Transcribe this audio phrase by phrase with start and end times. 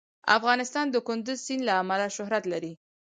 [0.37, 2.73] افغانستان د کندز سیند له امله شهرت لري.